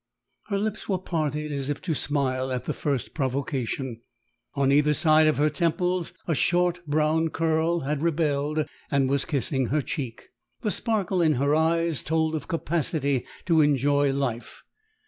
Her 0.47 0.57
lips 0.57 0.89
were 0.89 0.97
parted 0.97 1.51
as 1.51 1.69
if 1.69 1.79
to 1.83 1.93
smile 1.93 2.51
at 2.51 2.63
the 2.63 2.73
first 2.73 3.13
provocation. 3.13 4.01
On 4.55 4.71
either 4.71 4.95
side 4.95 5.27
of 5.27 5.37
her 5.37 5.47
temples 5.47 6.11
a 6.27 6.33
short 6.33 6.83
brown 6.87 7.29
curl 7.29 7.81
had 7.81 8.01
rebelled 8.01 8.65
and 8.89 9.07
was 9.07 9.25
kissing 9.25 9.67
her 9.67 9.81
cheek. 9.83 10.29
The 10.61 10.71
sparkle 10.71 11.21
in 11.21 11.33
her 11.33 11.53
eyes 11.53 12.03
told 12.03 12.33
of 12.33 12.47
capacity 12.47 13.27
to 13.45 13.61
enjoy 13.61 14.11
life. 14.11 14.63